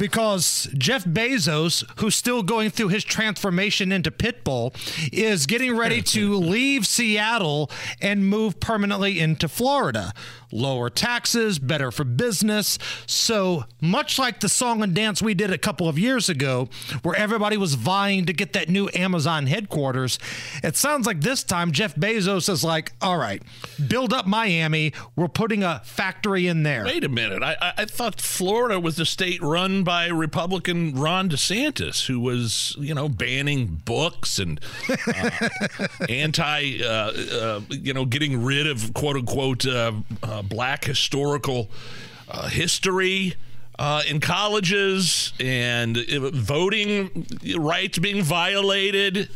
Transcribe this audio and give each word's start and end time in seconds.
because 0.00 0.66
Jeff 0.78 1.04
Bezos, 1.04 1.84
who's 2.00 2.16
still 2.16 2.42
going 2.42 2.70
through 2.70 2.88
his 2.88 3.04
transformation 3.04 3.92
into 3.92 4.10
Pitbull, 4.10 4.74
is 5.12 5.46
getting 5.46 5.76
ready 5.76 6.00
to 6.16 6.34
leave 6.34 6.86
Seattle 6.86 7.70
and 8.00 8.26
move 8.26 8.58
permanently 8.58 9.20
into 9.20 9.46
Florida. 9.46 10.14
Lower 10.52 10.90
taxes, 10.90 11.60
better 11.60 11.92
for 11.92 12.02
business. 12.02 12.76
So, 13.06 13.64
much 13.80 14.18
like 14.18 14.40
the 14.40 14.48
song 14.48 14.82
and 14.82 14.92
dance 14.92 15.22
we 15.22 15.32
did 15.32 15.52
a 15.52 15.58
couple 15.58 15.88
of 15.88 15.96
years 15.96 16.28
ago, 16.28 16.68
where 17.02 17.14
everybody 17.14 17.56
was 17.56 17.74
vying 17.74 18.24
to 18.24 18.32
get 18.32 18.52
that 18.54 18.68
new 18.68 18.88
Amazon 18.94 19.46
headquarters, 19.46 20.18
it 20.64 20.76
sounds 20.76 21.06
like 21.06 21.20
this 21.20 21.44
time 21.44 21.70
Jeff 21.70 21.94
Bezos 21.94 22.48
is 22.48 22.64
like, 22.64 22.92
all 23.00 23.16
right, 23.16 23.42
build 23.86 24.12
up 24.12 24.26
Miami. 24.26 24.92
We're 25.14 25.28
putting 25.28 25.62
a 25.62 25.82
factory 25.84 26.48
in 26.48 26.64
there. 26.64 26.84
Wait 26.84 27.04
a 27.04 27.08
minute. 27.08 27.44
I, 27.44 27.74
I, 27.76 27.84
thought 27.84 28.20
Florida 28.20 28.80
was 28.80 28.98
a 28.98 29.04
state 29.04 29.40
run 29.42 29.84
by 29.84 29.89
Republican 30.08 30.94
Ron 30.94 31.28
DeSantis, 31.28 32.06
who 32.06 32.20
was, 32.20 32.76
you 32.78 32.94
know, 32.94 33.08
banning 33.08 33.80
books 33.84 34.38
and 34.38 34.60
uh, 34.88 35.48
anti, 36.08 36.82
uh, 36.82 36.88
uh, 36.88 37.60
you 37.68 37.92
know, 37.92 38.04
getting 38.04 38.42
rid 38.42 38.66
of 38.66 38.94
quote 38.94 39.16
unquote 39.16 39.66
uh, 39.66 39.92
uh, 40.22 40.42
black 40.42 40.84
historical 40.84 41.70
history. 42.48 43.34
Uh, 43.78 44.02
in 44.06 44.20
colleges 44.20 45.32
and 45.40 45.96
voting 45.96 47.26
rights 47.56 47.98
being 47.98 48.22
violated. 48.22 49.30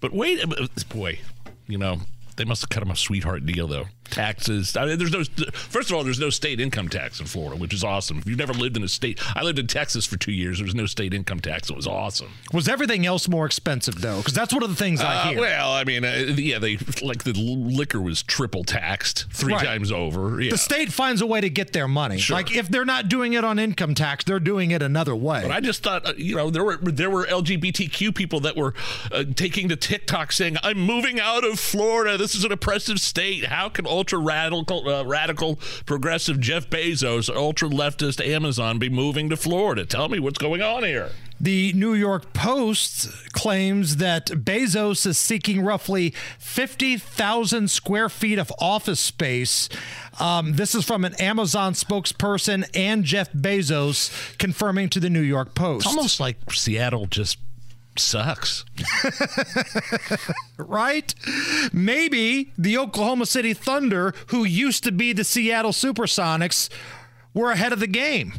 But 0.00 0.12
wait, 0.12 0.42
boy, 0.88 1.20
you 1.68 1.78
know, 1.78 2.00
they 2.34 2.44
must 2.44 2.62
have 2.62 2.70
cut 2.70 2.82
him 2.82 2.90
a 2.90 2.96
sweetheart 2.96 3.46
deal, 3.46 3.68
though. 3.68 3.86
Taxes. 4.10 4.76
I 4.76 4.86
mean, 4.86 4.98
there's 4.98 5.12
no. 5.12 5.24
First 5.52 5.90
of 5.90 5.96
all, 5.96 6.04
there's 6.04 6.18
no 6.20 6.30
state 6.30 6.60
income 6.60 6.88
tax 6.88 7.20
in 7.20 7.26
Florida, 7.26 7.56
which 7.60 7.74
is 7.74 7.82
awesome. 7.84 8.18
If 8.18 8.26
you've 8.28 8.38
never 8.38 8.52
lived 8.52 8.76
in 8.76 8.82
a 8.82 8.88
state, 8.88 9.18
I 9.36 9.42
lived 9.42 9.58
in 9.58 9.66
Texas 9.66 10.04
for 10.06 10.16
two 10.16 10.32
years. 10.32 10.58
There 10.58 10.64
was 10.66 10.74
no 10.74 10.86
state 10.86 11.12
income 11.14 11.40
tax. 11.40 11.70
It 11.70 11.76
was 11.76 11.86
awesome. 11.86 12.28
Was 12.52 12.68
everything 12.68 13.06
else 13.06 13.28
more 13.28 13.46
expensive 13.46 14.00
though? 14.00 14.18
Because 14.18 14.34
that's 14.34 14.52
one 14.52 14.62
of 14.62 14.70
the 14.70 14.76
things 14.76 15.00
I 15.00 15.14
Uh, 15.14 15.28
hear. 15.30 15.40
well, 15.40 15.72
I 15.72 15.84
mean, 15.84 16.04
uh, 16.04 16.34
yeah, 16.36 16.58
they 16.58 16.76
like 17.02 17.24
the 17.24 17.32
liquor 17.34 18.00
was 18.00 18.22
triple 18.22 18.64
taxed 18.64 19.26
three 19.30 19.52
Right. 19.54 19.64
times 19.64 19.90
over. 19.92 20.40
Yeah. 20.40 20.50
the 20.52 20.58
state 20.58 20.92
finds 20.92 21.20
a 21.20 21.26
way 21.26 21.40
to 21.40 21.50
get 21.50 21.72
their 21.72 21.88
money. 21.88 22.18
Sure. 22.18 22.36
Like 22.36 22.54
if 22.54 22.68
they're 22.68 22.84
not 22.84 23.08
doing 23.08 23.32
it 23.34 23.44
on 23.44 23.58
income 23.58 23.94
tax, 23.94 24.24
they're 24.24 24.40
doing 24.40 24.70
it 24.70 24.82
another 24.82 25.14
way. 25.16 25.40
But 25.42 25.50
I 25.52 25.60
just 25.60 25.82
thought, 25.82 26.06
uh, 26.06 26.12
you 26.16 26.36
know, 26.36 26.50
there 26.50 26.64
were 26.64 26.76
there 26.76 27.10
were 27.10 27.26
LGBTQ 27.26 28.14
people 28.14 28.40
that 28.40 28.56
were 28.56 28.74
uh, 29.12 29.24
taking 29.34 29.68
to 29.68 29.76
TikTok 29.76 30.32
saying, 30.32 30.56
"I'm 30.62 30.78
moving 30.78 31.20
out 31.20 31.44
of 31.44 31.58
Florida. 31.58 32.16
This 32.16 32.34
is 32.34 32.44
an 32.44 32.52
oppressive 32.52 33.00
state. 33.00 33.44
How 33.46 33.68
can 33.68 33.86
ultra 33.94 34.18
radical, 34.18 34.88
uh, 34.88 35.04
radical, 35.04 35.58
progressive 35.86 36.40
Jeff 36.40 36.68
Bezos, 36.68 37.34
ultra 37.34 37.68
leftist 37.68 38.24
Amazon 38.24 38.78
be 38.78 38.88
moving 38.88 39.30
to 39.30 39.36
Florida? 39.36 39.84
Tell 39.86 40.08
me 40.08 40.18
what's 40.18 40.38
going 40.38 40.62
on 40.62 40.84
here." 40.84 41.10
The 41.40 41.72
New 41.72 41.94
York 41.94 42.32
Post 42.32 43.32
claims 43.32 43.96
that 43.96 44.26
Bezos 44.28 45.04
is 45.04 45.18
seeking 45.18 45.62
roughly 45.62 46.14
50,000 46.38 47.70
square 47.70 48.08
feet 48.08 48.38
of 48.38 48.52
office 48.58 49.00
space. 49.00 49.68
Um, 50.20 50.54
this 50.54 50.74
is 50.74 50.84
from 50.84 51.04
an 51.04 51.14
Amazon 51.16 51.74
spokesperson 51.74 52.68
and 52.72 53.04
Jeff 53.04 53.32
Bezos 53.32 54.38
confirming 54.38 54.88
to 54.90 55.00
the 55.00 55.10
New 55.10 55.20
York 55.20 55.54
Post. 55.54 55.86
It's 55.86 55.94
almost 55.94 56.20
like 56.20 56.36
Seattle 56.52 57.06
just 57.06 57.38
sucks. 57.98 58.64
right? 60.56 61.14
Maybe 61.72 62.52
the 62.56 62.78
Oklahoma 62.78 63.26
City 63.26 63.54
Thunder, 63.54 64.14
who 64.28 64.44
used 64.44 64.84
to 64.84 64.92
be 64.92 65.12
the 65.12 65.24
Seattle 65.24 65.72
Supersonics, 65.72 66.68
were 67.34 67.50
ahead 67.50 67.72
of 67.72 67.80
the 67.80 67.86
game. 67.88 68.32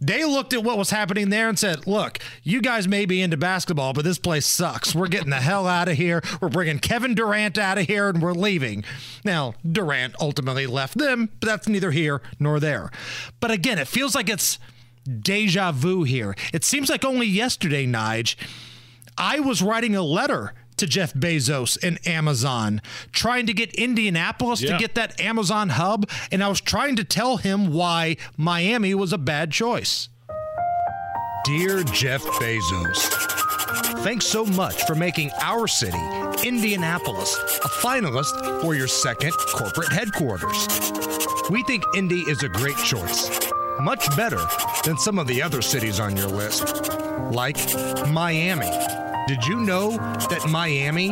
They 0.00 0.24
looked 0.24 0.52
at 0.52 0.64
what 0.64 0.76
was 0.76 0.90
happening 0.90 1.30
there 1.30 1.48
and 1.48 1.58
said, 1.58 1.86
Look, 1.86 2.18
you 2.42 2.60
guys 2.60 2.88
may 2.88 3.06
be 3.06 3.22
into 3.22 3.36
basketball, 3.36 3.92
but 3.92 4.04
this 4.04 4.18
place 4.18 4.44
sucks. 4.44 4.94
We're 4.94 5.08
getting 5.08 5.30
the 5.30 5.36
hell 5.36 5.66
out 5.66 5.88
of 5.88 5.96
here. 5.96 6.20
We're 6.40 6.48
bringing 6.48 6.80
Kevin 6.80 7.14
Durant 7.14 7.56
out 7.56 7.78
of 7.78 7.86
here 7.86 8.08
and 8.08 8.20
we're 8.20 8.32
leaving. 8.32 8.84
Now, 9.24 9.54
Durant 9.70 10.16
ultimately 10.20 10.66
left 10.66 10.98
them, 10.98 11.30
but 11.38 11.46
that's 11.48 11.68
neither 11.68 11.92
here 11.92 12.20
nor 12.38 12.58
there. 12.58 12.90
But 13.38 13.52
again, 13.52 13.78
it 13.78 13.88
feels 13.88 14.14
like 14.14 14.28
it's 14.28 14.58
deja 15.20 15.72
vu 15.72 16.02
here. 16.02 16.34
It 16.52 16.64
seems 16.64 16.90
like 16.90 17.04
only 17.04 17.26
yesterday, 17.26 17.86
Nige, 17.86 18.36
I 19.18 19.40
was 19.40 19.62
writing 19.62 19.94
a 19.94 20.02
letter 20.02 20.54
to 20.76 20.86
Jeff 20.86 21.12
Bezos 21.12 21.76
and 21.82 21.98
Amazon, 22.06 22.80
trying 23.12 23.46
to 23.46 23.52
get 23.52 23.74
Indianapolis 23.74 24.60
to 24.60 24.78
get 24.78 24.94
that 24.94 25.20
Amazon 25.20 25.68
hub, 25.70 26.08
and 26.32 26.42
I 26.42 26.48
was 26.48 26.60
trying 26.60 26.96
to 26.96 27.04
tell 27.04 27.36
him 27.36 27.72
why 27.72 28.16
Miami 28.36 28.94
was 28.94 29.12
a 29.12 29.18
bad 29.18 29.50
choice. 29.50 30.08
Dear 31.44 31.82
Jeff 31.84 32.22
Bezos, 32.22 33.08
thanks 34.04 34.26
so 34.26 34.44
much 34.44 34.84
for 34.84 34.94
making 34.94 35.30
our 35.40 35.66
city, 35.66 35.98
Indianapolis, 36.46 37.34
a 37.62 37.68
finalist 37.68 38.62
for 38.62 38.74
your 38.74 38.88
second 38.88 39.32
corporate 39.32 39.92
headquarters. 39.92 40.66
We 41.50 41.62
think 41.64 41.82
Indy 41.96 42.20
is 42.20 42.42
a 42.42 42.48
great 42.48 42.76
choice, 42.76 43.28
much 43.80 44.14
better 44.16 44.40
than 44.84 44.96
some 44.98 45.18
of 45.18 45.26
the 45.26 45.42
other 45.42 45.62
cities 45.62 46.00
on 46.00 46.16
your 46.16 46.28
list, 46.28 46.90
like 47.32 47.56
Miami. 48.08 48.70
Did 49.28 49.44
you 49.46 49.60
know 49.60 49.92
that 49.92 50.46
Miami 50.48 51.10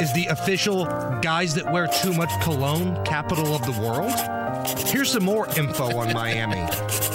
is 0.00 0.12
the 0.12 0.26
official 0.30 0.84
guys 1.22 1.54
that 1.54 1.70
wear 1.70 1.86
too 2.02 2.12
much 2.12 2.30
cologne 2.42 3.02
capital 3.04 3.54
of 3.54 3.64
the 3.64 3.80
world? 3.80 4.12
Here's 4.88 5.12
some 5.12 5.24
more 5.24 5.46
info 5.58 5.96
on 5.96 6.12
Miami. 6.12 6.66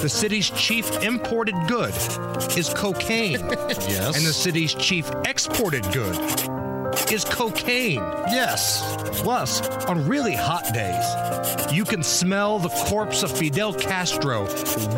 The 0.02 0.08
city's 0.08 0.50
chief 0.50 0.90
imported 1.02 1.54
good 1.68 1.94
is 2.56 2.72
cocaine. 2.74 3.40
Yes. 3.90 4.16
And 4.16 4.26
the 4.26 4.32
city's 4.32 4.74
chief 4.74 5.10
exported 5.24 5.84
good 5.92 6.16
is 7.10 7.24
cocaine. 7.24 8.00
Yes. 8.28 8.82
Plus, 9.20 9.60
on 9.86 10.06
really 10.06 10.34
hot 10.34 10.72
days, 10.72 11.72
you 11.72 11.84
can 11.84 12.02
smell 12.02 12.58
the 12.58 12.68
corpse 12.68 13.22
of 13.22 13.36
Fidel 13.36 13.74
Castro 13.74 14.42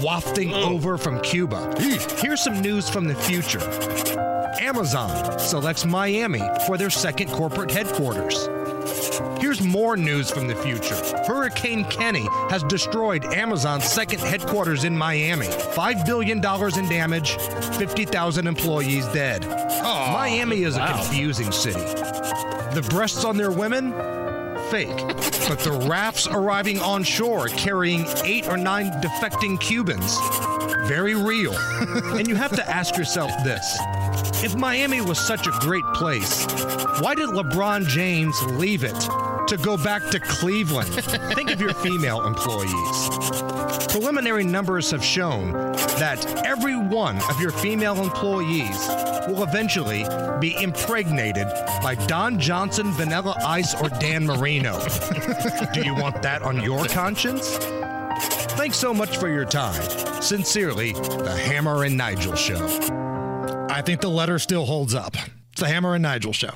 wafting 0.01 0.51
mm. 0.51 0.67
over 0.67 0.99
from 0.99 1.21
Cuba. 1.21 1.75
Here's 1.79 2.41
some 2.41 2.61
news 2.61 2.89
from 2.89 3.05
the 3.07 3.15
future. 3.15 3.61
Amazon 4.61 5.39
selects 5.39 5.85
Miami 5.85 6.43
for 6.67 6.77
their 6.77 6.91
second 6.91 7.31
corporate 7.31 7.71
headquarters. 7.71 8.49
Here's 9.41 9.61
more 9.61 9.97
news 9.97 10.31
from 10.31 10.47
the 10.47 10.55
future. 10.55 10.95
Hurricane 11.27 11.85
Kenny 11.87 12.27
has 12.49 12.63
destroyed 12.65 13.25
Amazon's 13.25 13.85
second 13.85 14.21
headquarters 14.21 14.85
in 14.85 14.97
Miami. 14.97 15.47
$5 15.47 16.07
billion 16.07 16.39
in 16.39 16.89
damage, 16.89 17.37
50,000 17.77 18.47
employees 18.47 19.07
dead. 19.09 19.45
Miami 20.32 20.62
is 20.62 20.78
a 20.78 20.87
confusing 20.87 21.53
city. 21.53 21.78
The 22.72 22.87
breasts 22.88 23.22
on 23.22 23.37
their 23.37 23.50
women? 23.50 23.93
Fake. 24.70 24.97
But 25.47 25.59
the 25.59 25.78
rafts 25.87 26.26
arriving 26.26 26.78
on 26.78 27.03
shore 27.03 27.48
carrying 27.48 28.06
eight 28.25 28.48
or 28.48 28.56
nine 28.56 28.91
defecting 29.03 29.60
Cubans? 29.60 30.16
Very 30.88 31.15
real. 31.15 31.54
and 32.16 32.26
you 32.26 32.34
have 32.34 32.56
to 32.56 32.66
ask 32.66 32.97
yourself 32.97 33.31
this 33.44 33.78
if 34.43 34.56
Miami 34.56 35.03
was 35.03 35.19
such 35.19 35.47
a 35.47 35.50
great 35.60 35.84
place, 35.93 36.47
why 37.00 37.14
did 37.14 37.28
LeBron 37.28 37.87
James 37.87 38.34
leave 38.53 38.84
it 38.84 38.99
to 39.49 39.59
go 39.59 39.76
back 39.76 40.09
to 40.12 40.19
Cleveland? 40.19 40.94
Think 41.35 41.50
of 41.50 41.61
your 41.61 41.75
female 41.75 42.25
employees. 42.26 43.11
Preliminary 43.88 44.44
numbers 44.44 44.90
have 44.93 45.05
shown 45.05 45.52
that 45.52 46.25
every 46.46 46.78
one 46.78 47.19
of 47.28 47.38
your 47.38 47.50
female 47.50 48.02
employees 48.02 48.88
will 49.29 49.43
eventually 49.43 50.05
be 50.41 50.61
impregnated 50.63 51.47
by 51.83 51.95
Don 52.07 52.39
Johnson, 52.39 52.93
Vanilla 52.93 53.37
Ice, 53.45 53.75
or 53.75 53.89
Dan 53.89 54.27
Marino. 54.27 54.79
Do 55.73 55.83
you 55.83 55.95
want 55.95 56.23
that 56.23 56.43
on 56.43 56.63
your 56.63 56.85
conscience? 56.87 57.57
Thanks 58.55 58.77
so 58.77 58.93
much 58.93 59.17
for 59.17 59.29
your 59.29 59.45
time. 59.45 59.83
Sincerely, 60.23 60.93
the 60.93 61.37
Hammer 61.47 61.85
and 61.85 61.97
Nigel 61.97 62.37
Show. 62.37 62.65
I 63.71 63.83
think 63.83 64.01
the 64.01 64.09
letter 64.11 64.39
still 64.39 64.67
holds 64.67 64.95
up. 64.95 65.17
It's 65.53 65.61
the 65.61 65.69
Hammer 65.69 65.95
and 65.95 66.03
Nigel 66.03 66.33
Show. 66.33 66.51